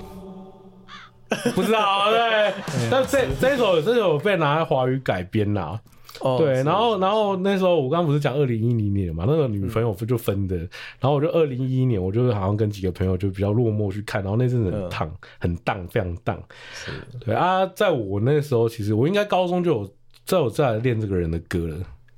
[1.53, 2.19] 不知道对。
[2.79, 5.81] 嗯、但这这首这首被拿来华语改编了。
[6.19, 10.69] Oh, 对，然后，然后那时候我刚刚不是讲二零一零年嘛，那个女朋友就分的，嗯、
[10.99, 16.41] 然后我就二零一一年，我就好像跟几个朋友就比较落寞去看，然后那阵子很烫，嗯、很荡，非常荡。
[16.73, 16.91] 是。
[17.19, 19.93] 对啊，在我那时候，其实我应该高中就有
[20.25, 21.77] 在我在练这个人的歌了，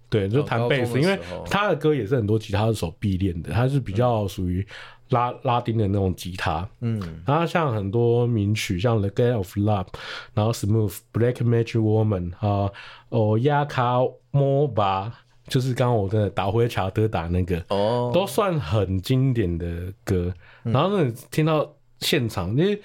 [0.09, 1.17] 对，就弹贝斯，因为
[1.49, 4.65] 他的歌也是很多吉他手必练的，他是比较属于。
[5.13, 9.85] 拉拉丁的那种吉他，嗯，然后像很多名曲，像《The Game of Love》，
[10.33, 12.69] 然后《Smooth》，《Black Magic Woman》啊，
[13.09, 13.99] 哦，《亚卡
[14.31, 15.09] 莫巴》，
[15.47, 20.33] 就是刚刚我的打回卡德达那个，哦，都算很经典的歌。
[20.63, 22.81] 然后呢，听到现场，因为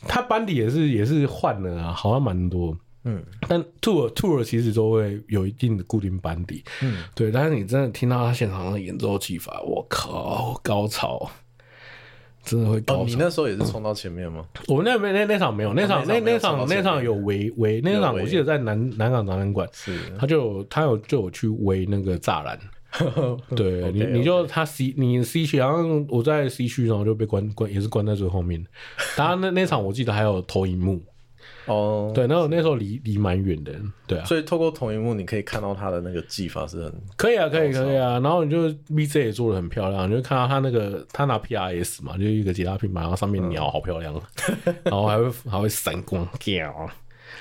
[0.00, 7.30] 他班底也是也是换了啊，好像蛮多，嗯，但 Tour Tour 其实都会有一定的固定班底，嗯，对。
[7.30, 11.30] 但是你真的听到他现场的演奏技法，我靠，高潮！
[12.48, 13.04] 真的会高、哦。
[13.06, 14.44] 你那时候也是冲到前面吗？
[14.66, 22.58] 我们那边那那场没有，那场那那场那场有围围，那场我记得在南南港展览馆，是他就他有就有去围那个栅栏。
[23.54, 28.64] 对 okay, 你你就他 C 你 C 区，然后我在 C 区，然后就被关关也是关在最后面。
[29.14, 31.02] 当然那那场我记得还有投影幕。
[31.68, 33.72] 哦，对，那那时候离离蛮远的，
[34.06, 44.14] 对啊，所以透过同一幕你可以看到他的那个技法是很可以啊，可以可以啊，然后你就 VJ 也做的很漂亮，你就看到他那个他拿 PRS 嘛，就一个吉他品牌，然后上面鸟好漂亮，
[44.64, 46.26] 嗯、 然后还会还会闪光，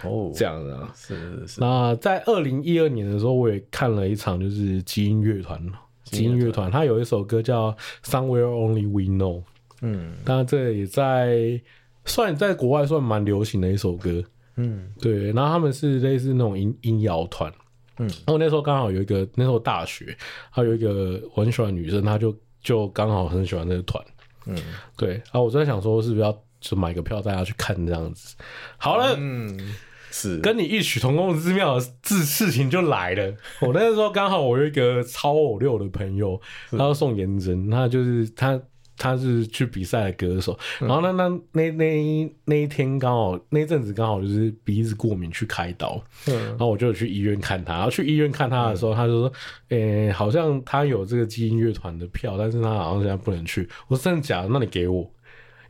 [0.03, 1.61] 哦，这样啊，是是是。
[1.61, 5.59] 那在二零一二年的时候，我也看了一场，就是基因乐团，
[6.03, 9.41] 基因乐团，他有一首歌叫 Somewhere Only We Know，
[9.81, 11.61] 嗯，当然这也在。
[12.07, 14.23] 算在国外算蛮流行的一首歌，
[14.55, 15.31] 嗯，对。
[15.33, 17.53] 然后他们是类似那种音音摇团，
[17.99, 18.07] 嗯。
[18.07, 20.17] 然后那时候刚好有一个，那时候大学，
[20.49, 24.03] 还有一个我很喜欢的女生，她就就刚好很喜欢那个团，
[24.45, 24.57] 嗯，
[24.97, 25.15] 对。
[25.15, 28.35] 然后我在想说，是不是要就买个票带她去看这样子？
[28.77, 29.75] 好了，嗯，
[30.09, 33.35] 是跟你异曲同工之妙的事事情就来了。
[33.61, 36.39] 我那时候刚好我有一个超偶六的朋友，
[36.71, 38.59] 他要送颜真，他就是他。
[38.97, 47.73] 他是去比赛的歌手，然后那那那那那一天刚好那阵子刚好就是鼻子过敏去开刀，然后我就去医院看他。
[47.75, 49.31] 然后去医院看他的时候，他就说
[49.69, 54.49] ：“诶，好像他有这个基因乐团的票，但是他好像现在不能去。”我说：“真的假的？
[54.51, 55.01] 那你给我，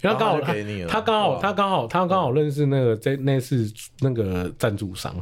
[0.02, 0.54] 因为他刚好他
[0.88, 5.16] 他刚好他刚好他刚好认识那个在那次那个赞助商。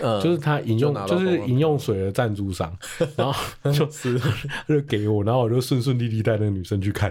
[0.00, 2.76] 嗯，就是他饮用就就是饮用水的赞助商，
[3.16, 4.20] 然后就是
[4.68, 7.08] 就给我，然后我就顺顺利利带那个女生去看，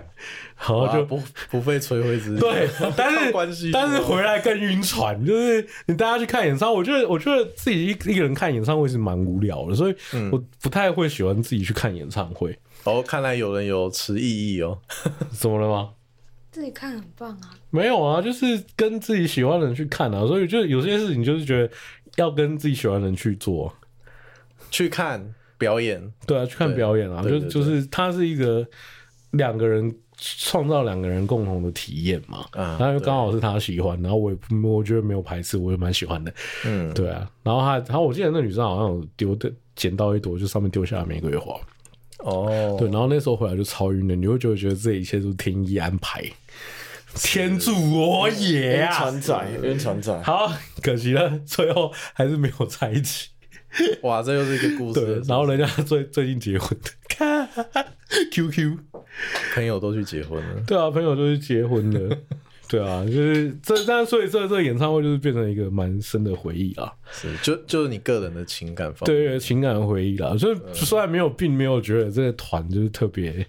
[0.57, 2.39] 然后就不不费吹灰之力。
[2.41, 9.95] 对，但是关系但是回来更晕船，就是你带他去看演唱会，我觉得我觉得自己一一个人看演唱会是蛮无聊的，所以
[10.31, 12.57] 我不太会喜欢自己去看演唱会。
[12.83, 14.77] 哦，看来有人有持异议哦。
[15.31, 15.89] 怎么了吗？
[16.49, 21.69] 自己看很棒啊，没有啊，就是跟自己喜欢的人去看啊，所以就有些事情就是觉得
[22.17, 23.73] 要跟自己喜欢的人去做。
[24.69, 28.67] 去看表演，对啊，去看表演啊，就就是它是一个
[29.31, 36.33] 两个人创造两个人共同的体验嘛，啊然后又刚好是他喜欢，然后我也我觉得没有排斥，我也蛮喜欢的，
[36.65, 41.57] 嗯，对啊，然后他，然后我记得那女生好像有丢的捡到一朵，就上面丢下玫瑰花，
[42.19, 46.21] 哦，对，然后那时候回来就超晕的，你会就会觉得这一切都是天意安排，
[47.17, 48.91] 天助我也晕啊！
[48.93, 50.51] 船仔，冤船仔，好，
[50.81, 53.29] 可惜了，最后还是没有在一起。
[54.01, 57.47] 哇，这又是一个故对事。，然后人家最最近结婚的， 看
[58.31, 58.77] QQ。
[59.55, 62.17] 朋友都去结婚了，对啊，朋友都去结婚了，
[62.67, 69.17] 对啊，就是这，但所以这这个演唱会就是变成一个蛮深的回忆啊，是就就是你个人的情感方面。
[69.17, 70.37] 对情感回忆啦。
[70.37, 73.45] 所以虽然没有，并没有觉得这个团就是特别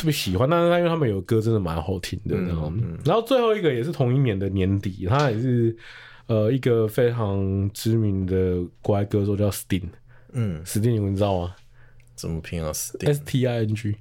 [0.00, 2.72] 特别喜欢，但是他因为他们有歌真的蛮好听的，然后
[3.04, 5.76] 然后最后一个也是同一年的年底，他也是
[6.26, 9.90] 呃一个非常知名的国外歌手叫 Sting，
[10.32, 11.54] 嗯，Sting 你们知道吗
[12.14, 13.94] 怎么拼啊？Sting，？S T I N G，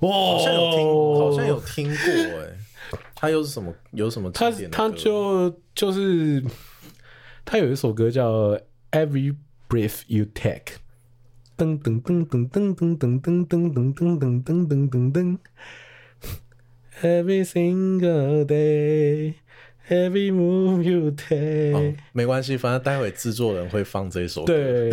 [0.00, 2.58] 哇，好像有听，好像有听过哎。
[3.14, 3.72] 他又是什么？
[3.92, 4.76] 有什么他经典的歌？
[4.76, 6.42] 他就就是
[7.44, 8.50] 他有一首歌叫
[8.90, 9.36] 《Every
[9.68, 10.64] Breath You Take》，
[11.56, 15.38] 噔噔噔噔噔噔噔噔噔噔噔噔噔噔噔噔
[17.02, 19.34] ，Every single day。
[19.86, 24.46] Every move you take，、哦、没关系，反正待会制作人会放这首歌。
[24.46, 24.88] 对，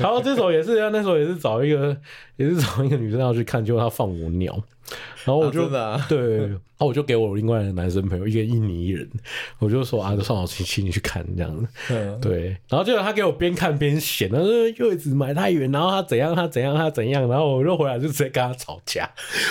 [0.00, 1.96] 然后这首也是，那时候也是找一个，
[2.34, 4.60] 也是找一个女生要去看，结果她放我鸟，
[5.24, 9.08] 然后我就、啊啊、 对，然后我就给我另外的男生朋友一个印尼人，
[9.58, 12.18] 我就说啊，就算我请请你去看这样子，嗯。
[12.20, 19.08] 对，然后结果他给我边看边嫌，他说又一直买太远，然后他怎样他怎样他怎样，然后我就回来就直接跟他吵架，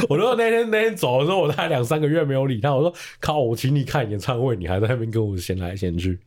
[0.09, 6.19] 我就那天那天走的时候，我大概两三个月没有理他，我说靠，我请你看演唱会，你还在那边跟我闲来闲去，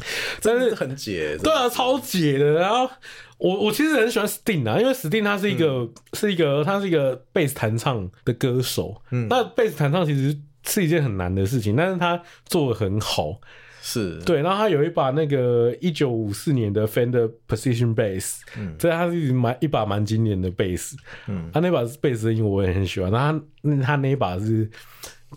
[0.42, 1.36] 但是真的很解。
[1.42, 2.52] 对啊，超解的。
[2.52, 2.90] 然后
[3.38, 9.00] 我我其实很喜欢 Sting 啊，因为 Sting 他是一个、嗯、是一个他是一个贝斯弹唱的歌手。
[9.10, 13.40] 嗯，那贝斯弹唱其实是一件很难的事情，但是他做的很好。
[13.82, 20.96] 是对，然后他有一把那个一九五四年的 Fender Precision Bass，嗯，这他是蛮一把蛮经典的贝斯。
[21.28, 23.10] 嗯，他那把贝斯的音我也很喜欢。
[23.10, 24.70] 那他他那一把是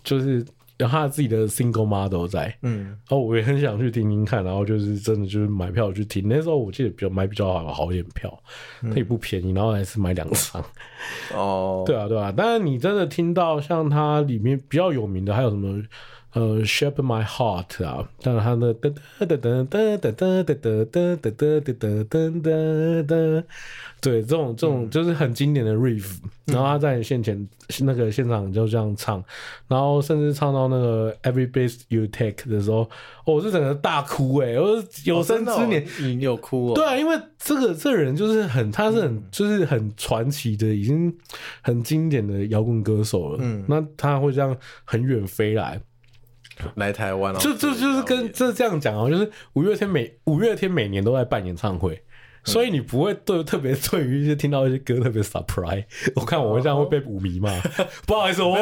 [0.02, 0.44] 就是。
[0.78, 6.26] 有他自己的 single model 在，嗯，然后我也很想去听听看，然后就是真的就是买票去听。
[6.28, 8.42] 那时候我记得比较买比较好好一点票，
[8.82, 10.64] 它也不便宜，然后还是买两张。
[11.34, 12.34] 哦， 对啊，对啊。
[12.36, 15.82] 但是你真的听到像它里面比较有名的，还有什么
[16.32, 23.44] 呃，Shape My Heart 啊，但是它的噔噔噔噔噔噔噔噔噔噔噔噔噔噔噔，
[24.04, 27.48] 对，这种这种就是很经典的 riff，然后他在现前
[27.80, 29.24] 那个现场就这样唱，
[29.66, 32.82] 然后甚至唱到那个 Every Breath You Take 的时候，
[33.24, 35.84] 哦我是整个大哭哎，我有生之年。
[36.00, 36.74] 你有哭哦？
[36.74, 41.12] 对啊，因为这个这个人就是很，他是很就是很传奇的，已经
[41.62, 43.38] 很经典的摇滚歌手了。
[43.40, 45.80] 嗯，那他会这样很远飞来。
[46.76, 52.00] 来台湾，就就就是跟这这样讲哦，就是五月天每五月天每年都在办演唱会，
[52.44, 55.84] 所以你不会对特别对于一些听到一些歌特别 surprise。
[56.14, 57.50] 我看我会这样会被五迷嘛，
[58.06, 58.56] 不好意思，我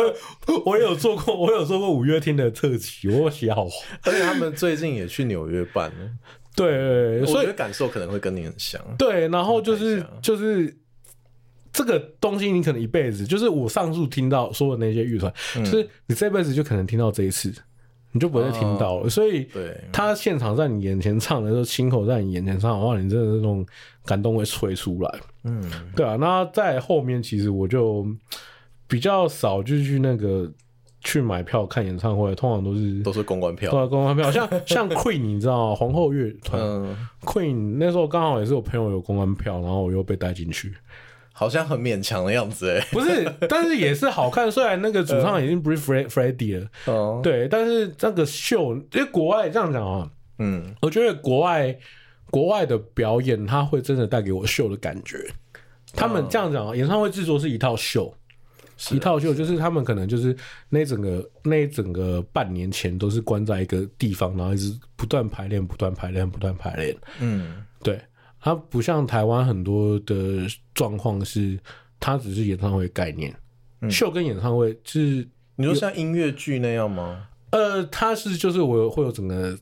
[0.64, 3.66] 我有做过，我有做过五月天的特辑，我写好。
[4.04, 6.10] 而且他们最近也去纽约办了，
[6.54, 8.80] 对，所以感受可能会跟你很像。
[8.96, 10.76] 对，然后就是就是
[11.72, 17.52] 这个东西，你可能一辈子，就是我上述听到说的那些乐团，就是你这辈子就可能听到这一次。
[18.12, 19.48] 你就不会再听到了，所以
[19.90, 23.64] 他现场在你眼前唱的时候，亲口在你眼前唱的话，你真的那种
[24.04, 25.20] 感动会吹出来。
[25.44, 25.62] 嗯，
[25.96, 26.16] 对啊。
[26.16, 28.06] 那在后面，其实我就
[28.86, 30.50] 比较少就去那个
[31.00, 34.30] 去买票看演唱会，通常都是都是公关票，对，公关票。
[34.30, 35.74] 像 像 Queen，你知道吗？
[35.74, 36.60] 皇后乐团
[37.22, 40.74] ，Queen 那时候刚好也是我朋友有公关票，然后我又被带进去。
[41.32, 44.50] 好像很勉强的样子哎， 不是，但是也是好看。
[44.50, 51.76] 虽然那个主唱已经不是 Freddie 了，哦，对，但是那个秀，因为国外这样讲啊，嗯，我觉得国外
[52.30, 55.18] 国外的表演，他会真的带给我秀的感觉。
[55.94, 58.14] 他们这样讲，演唱会制作是一套秀，
[58.92, 60.34] 一套秀就是他们可能就是
[60.70, 66.96] 那整个那整个半年前都是关在一个地方，然后一直不断排练，不断排练，不断排练。
[67.20, 68.00] 嗯，对，
[68.42, 71.58] 它不像台湾很多的状况是，
[72.00, 73.34] 它只是演唱会概念，
[73.80, 75.26] 嗯、秀跟演唱会是
[75.56, 77.28] 你说像音乐剧那样吗？
[77.50, 79.56] 呃，它是就是我有会有整个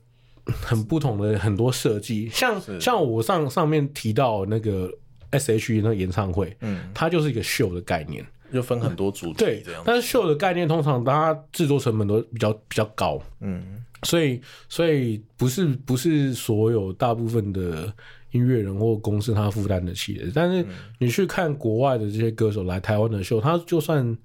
[0.45, 4.91] 很不同的很多设计，像像我上上面提到那个
[5.29, 8.25] S.H.E 那个演唱会，嗯，它就是一个秀的概念。
[8.51, 17.93] 就分很多主题，对，但是秀的概念通常大家制作成本都比较比较高，嗯，所以所以不是不是所有大部分的
[18.31, 20.31] 音乐人或公司他负担得起的。
[20.33, 20.65] 但是
[20.97, 24.17] 你去看国外的这些歌手来台湾的秀，他就算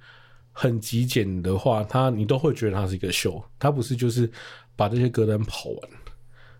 [0.53, 4.31] 很极简的话，他你都会觉得他是一个秀，他不是就是
[4.75, 5.91] 把这些歌单跑完，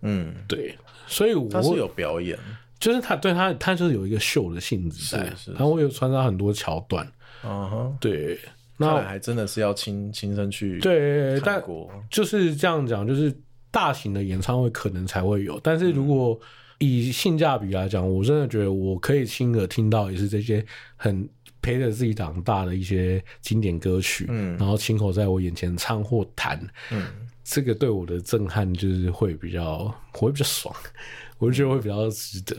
[0.01, 0.77] 嗯，对，
[1.07, 2.37] 所以我他是有表演，
[2.79, 7.11] 就是他对他他就是有一个秀的性质在，他会有穿插很多桥段。
[7.43, 8.39] 嗯哼，对，
[8.77, 11.63] 那还真的是要亲亲身去对，但
[12.09, 13.35] 就是这样讲，就是
[13.71, 16.39] 大型的演唱会可能才会有，但是如果
[16.79, 20.65] 以性价比来讲，我真的觉得我可以亲耳听到也是这些
[20.95, 21.27] 很
[21.61, 26.59] 陪着自己长大的一些经典歌曲，嗯，然后亲口在我眼前唱或弹，
[26.91, 27.05] 嗯，
[27.43, 30.73] 这个对我的震撼就是会比较，我会比较爽，
[31.39, 32.55] 我就觉得会比较值得，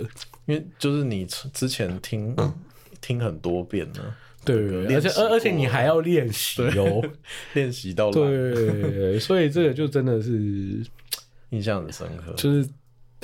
[0.46, 2.34] 因为就是你之前听
[3.00, 4.16] 听很多遍了。
[4.44, 7.02] 对，而且而而且你还要练习哦，
[7.52, 10.82] 练习到对，所以这个就真的是
[11.50, 12.32] 印象很深刻。
[12.34, 12.66] 就是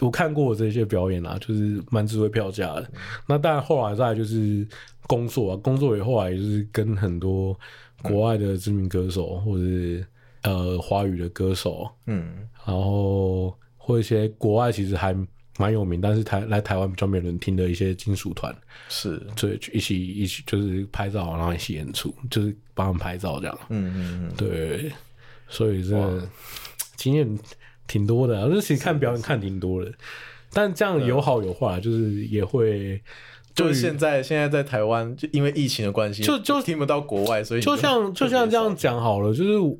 [0.01, 2.83] 我看过这些表演啊，就是蛮值回票价的。
[2.83, 4.67] 嗯、那当然后来再就是
[5.07, 7.59] 工作啊，工作也后来就是跟很多
[8.03, 10.07] 国外的知名歌手，嗯、或者是
[10.43, 15.17] 呃华语的歌手，嗯，然后或一些国外其实还。
[15.57, 18.53] 蛮有名，但是台来台湾比较没有人听的一些金属团，
[18.89, 23.57] 是，所以一起一起就是拍照，然后一起演出，就是帮他们拍照这样。
[23.69, 24.91] 嗯嗯嗯，对，
[25.49, 26.29] 所以这
[26.97, 27.39] 经验
[27.87, 29.93] 挺多的，而且看表演看挺多的。
[30.53, 33.01] 但这样有好有坏，就是也会，
[33.55, 39.79] 就是现在现在在台湾，就因为疫情的关系，就就听不到国外，所以就像就像这样讲好了，就是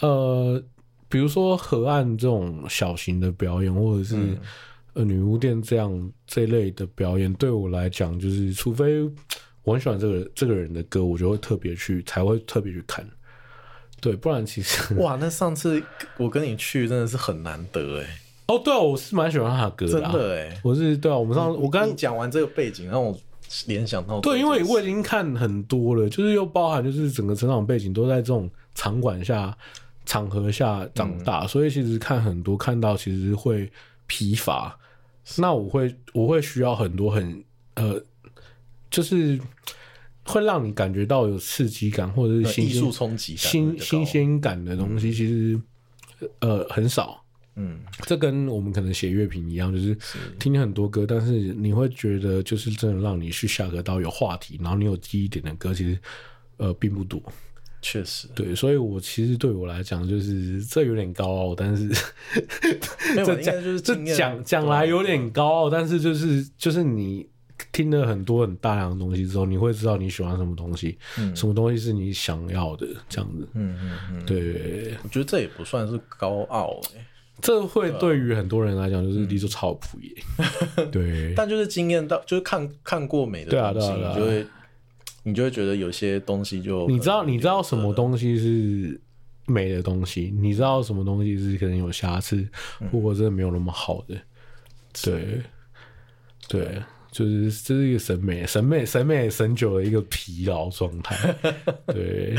[0.00, 0.62] 呃。
[1.08, 4.16] 比如说河岸这种小型的表演，或者是
[4.94, 9.02] 呃女巫店这样这一类的表演，对我来讲，就是除非
[9.62, 13.06] 我很喜欢这个这个人的歌，我就会特别去，才会特别去看。
[14.02, 15.82] 对，不然其实 哇，那上次
[16.18, 18.06] 我跟你去真的是很难得哎。
[18.48, 20.60] 哦，对啊，我是蛮喜欢他的歌的，真的哎。
[20.62, 23.18] 我是对啊，我们上次我刚讲完这个背景，让我
[23.66, 29.56] 联想到对，因为我已经看很多了，就是又包含就是整个成长背景都在这种场馆下。
[30.04, 33.70] 场合下长大，嗯、所以其实看很多看到其实会
[34.08, 34.76] 疲乏。
[35.36, 37.42] 那我会我会需要很多很
[37.76, 38.02] 呃，
[38.90, 39.38] 就是
[40.24, 45.60] 会让你感觉到有刺激感或者是新艺术冲击新新鲜感的东西，其实、
[46.20, 47.18] 嗯、呃很少。
[47.54, 49.94] 嗯，这跟我们可能写乐评一样，就是
[50.38, 55.98] 听很多歌，但是你会觉得就是真的让你去下个刀有话题，然后你有记忆点的歌，其实
[56.56, 57.22] 呃并不多。
[57.82, 61.90] 确实，对，所以我其实对我来讲，就是这有点高傲，但是
[63.16, 67.28] 这讲就是这讲讲来有点高傲，但是就是就是你
[67.70, 73.48] 听了很多很大量的东西之后，你会知道你喜欢什么东西，嗯、什么东西是你想要的，这样子。
[73.54, 77.06] 嗯嗯嗯，对，我觉得这也不算是高傲哎、欸，
[77.40, 80.10] 这会对于很多人来讲就是离做超普耶。
[80.76, 84.46] 嗯、 对，但就是经验到，就是看看过美的东西，对啊对啊对啊，就会。
[85.24, 89.00] 你就会觉得有些东西就你知道，你知道什么东西是
[89.46, 92.44] 美的东西，你知道什么东西是可能有瑕疵，
[92.90, 94.20] 或者真的没有那么好的。
[95.04, 95.40] 对，
[96.48, 96.82] 对，
[97.12, 101.32] 就是这是一个审美、审美、审美审久的一个疲劳状态。
[101.86, 102.34] 对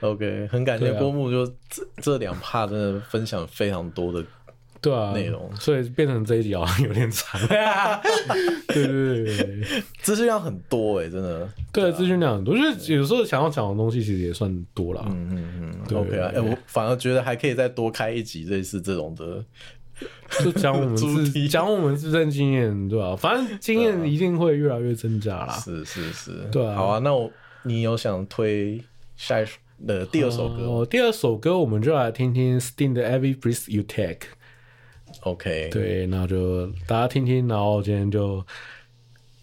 [0.00, 4.24] ，OK，很感谢郭牧，就这这两趴真的分享非常多的。
[4.80, 7.40] 对啊，内容，所以变成这一集好像有点长。
[8.68, 11.48] 对对对对，资讯量很多哎，真的。
[11.72, 15.02] 对，资讯量很多，就是有时候想要讲的东西其实也算多了。
[15.08, 19.42] 嗯嗯嗯，OK 啊，哎，我反而觉得还可以再多开一集类似这种的，
[20.42, 23.14] 就讲我们自讲我们自身经验，对吧？
[23.16, 25.52] 反正经验一定会越来越增加啦。
[25.54, 26.74] 是是是，对啊。
[26.74, 27.30] 好啊，那我
[27.62, 28.80] 你有想推
[29.16, 29.46] 下一
[29.86, 30.64] 的第二首歌？
[30.64, 34.28] 哦，第二首歌我们就来听听 Sting 的 Every Breath You Take。
[35.20, 38.44] OK，对，那就大家听听，然后今天就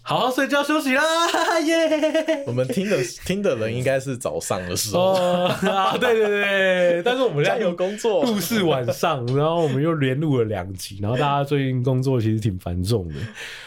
[0.03, 1.03] 好好睡觉休息啦，
[1.61, 2.43] 耶！
[2.47, 5.11] 我们听的听的人应该是早上的时候
[5.69, 13.15] 啊，对对对，但是我们现在有工作，录是晚上，然后我们又连录了两集，然后大家最近工作其实挺繁重的，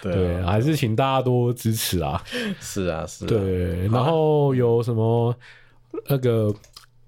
[0.02, 2.22] 对，还是请大家多支持啊！
[2.60, 5.34] 是啊，是啊，对，然后有什么
[6.08, 6.52] 那个。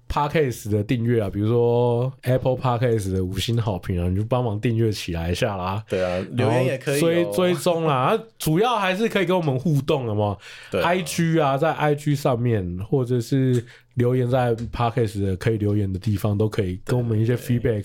[0.07, 5.83] Podcast 的订阅啊，比如说 Apple Podcast 的五星好评啊，你就帮忙订阅起来一下啦。
[5.89, 8.17] 对啊，留言也可以追追踪啦。
[8.39, 10.37] 主要还是可以跟我们互动的嘛。
[10.71, 13.65] 对，IG 啊，在 IG 上面或者是。
[13.97, 17.83] 留言在 Podcast 的可以留言的地方，都可以跟我们一些 feedback，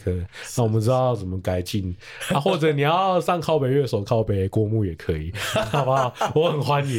[0.57, 1.95] 让我们知道怎么改进
[2.29, 2.39] 啊。
[2.39, 5.33] 或者你要上靠北乐手靠北郭牧也可以，
[5.71, 6.15] 好不好？
[6.35, 6.99] 我很欢迎。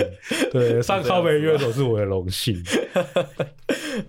[0.52, 2.62] 对，上靠北乐手是我的荣幸。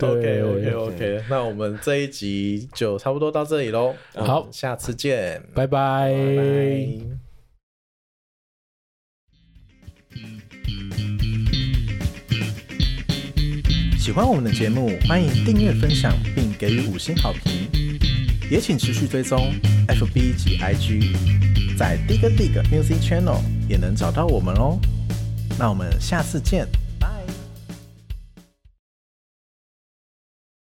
[0.00, 3.94] OK OK OK，那我们这一集就差不多到这里喽。
[4.14, 6.12] 好，下次见，拜拜。
[6.12, 6.36] 拜
[11.20, 11.23] 拜。
[14.04, 17.66] 喜欢我们的节目，欢迎订阅、分享，并给予五星好评。
[18.50, 19.54] 也请持续追踪
[19.88, 21.16] FB 及 IG，
[21.74, 24.78] 在 Dig Dig Music Channel 也能找到我们哦。
[25.58, 26.68] 那我们下次见。